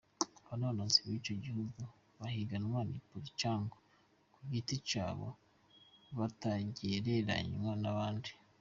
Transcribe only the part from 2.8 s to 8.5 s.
i Pyeonchang ku giti cabo, batagereranywa n'abandi.